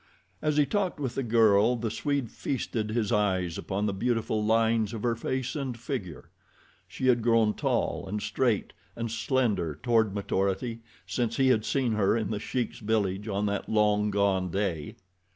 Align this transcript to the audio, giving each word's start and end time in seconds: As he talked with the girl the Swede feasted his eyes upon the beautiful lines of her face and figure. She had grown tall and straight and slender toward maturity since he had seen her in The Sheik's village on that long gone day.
As 0.41 0.57
he 0.57 0.65
talked 0.65 0.99
with 0.99 1.13
the 1.13 1.21
girl 1.21 1.75
the 1.75 1.91
Swede 1.91 2.31
feasted 2.31 2.89
his 2.89 3.11
eyes 3.11 3.55
upon 3.59 3.85
the 3.85 3.93
beautiful 3.93 4.43
lines 4.43 4.95
of 4.95 5.03
her 5.03 5.15
face 5.15 5.55
and 5.55 5.77
figure. 5.77 6.31
She 6.87 7.05
had 7.05 7.21
grown 7.21 7.53
tall 7.53 8.07
and 8.07 8.19
straight 8.19 8.73
and 8.95 9.11
slender 9.11 9.77
toward 9.83 10.15
maturity 10.15 10.79
since 11.05 11.37
he 11.37 11.49
had 11.49 11.65
seen 11.65 11.91
her 11.91 12.17
in 12.17 12.31
The 12.31 12.39
Sheik's 12.39 12.79
village 12.79 13.27
on 13.27 13.45
that 13.45 13.69
long 13.69 14.09
gone 14.09 14.49
day. 14.49 14.95